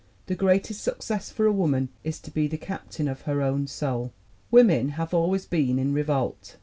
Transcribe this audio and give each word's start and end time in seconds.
The 0.25 0.33
greatest 0.33 0.81
success 0.81 1.29
for 1.29 1.45
a 1.45 1.51
woman 1.53 1.89
is 2.03 2.19
to 2.21 2.31
be 2.31 2.47
the 2.47 2.57
captain 2.57 3.07
of 3.07 3.21
her 3.29 3.43
own 3.43 3.67
soul. 3.67 4.11
"Women 4.49 4.89
have 4.97 5.13
always 5.13 5.45
been 5.45 5.77
in 5.77 5.93
revolt." 5.93 6.57